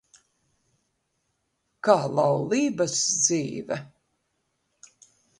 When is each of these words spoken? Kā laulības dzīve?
Kā 1.87 1.97
laulības 2.19 2.95
dzīve? 3.25 3.77